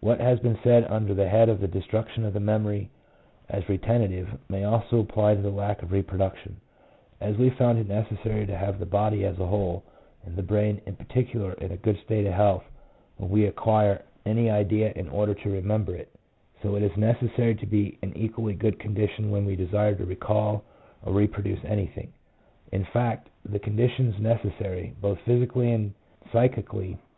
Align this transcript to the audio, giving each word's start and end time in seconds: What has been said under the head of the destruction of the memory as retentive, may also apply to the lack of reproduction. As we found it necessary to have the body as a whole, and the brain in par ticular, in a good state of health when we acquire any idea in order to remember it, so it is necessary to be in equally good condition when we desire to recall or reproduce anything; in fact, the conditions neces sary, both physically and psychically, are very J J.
What 0.00 0.18
has 0.18 0.40
been 0.40 0.58
said 0.64 0.84
under 0.88 1.12
the 1.12 1.28
head 1.28 1.50
of 1.50 1.60
the 1.60 1.68
destruction 1.68 2.24
of 2.24 2.32
the 2.32 2.40
memory 2.40 2.88
as 3.50 3.68
retentive, 3.68 4.26
may 4.48 4.64
also 4.64 4.98
apply 5.00 5.34
to 5.34 5.42
the 5.42 5.50
lack 5.50 5.82
of 5.82 5.92
reproduction. 5.92 6.56
As 7.20 7.36
we 7.36 7.50
found 7.50 7.78
it 7.78 7.86
necessary 7.86 8.46
to 8.46 8.56
have 8.56 8.78
the 8.78 8.86
body 8.86 9.26
as 9.26 9.38
a 9.38 9.44
whole, 9.44 9.84
and 10.24 10.34
the 10.36 10.42
brain 10.42 10.80
in 10.86 10.96
par 10.96 11.06
ticular, 11.10 11.52
in 11.58 11.70
a 11.70 11.76
good 11.76 11.98
state 12.02 12.24
of 12.26 12.32
health 12.32 12.64
when 13.18 13.28
we 13.28 13.44
acquire 13.44 14.00
any 14.24 14.48
idea 14.48 14.90
in 14.96 15.06
order 15.10 15.34
to 15.34 15.50
remember 15.52 15.94
it, 15.94 16.10
so 16.62 16.74
it 16.74 16.82
is 16.82 16.96
necessary 16.96 17.54
to 17.56 17.66
be 17.66 17.98
in 18.00 18.16
equally 18.16 18.54
good 18.54 18.78
condition 18.78 19.30
when 19.30 19.44
we 19.44 19.54
desire 19.54 19.94
to 19.94 20.06
recall 20.06 20.64
or 21.02 21.12
reproduce 21.12 21.62
anything; 21.66 22.10
in 22.72 22.86
fact, 22.86 23.28
the 23.44 23.58
conditions 23.58 24.14
neces 24.14 24.56
sary, 24.56 24.94
both 25.02 25.18
physically 25.26 25.70
and 25.70 25.92
psychically, 26.32 26.52
are 26.56 26.86
very 26.88 26.94
J 26.94 26.96
J. 26.96 27.02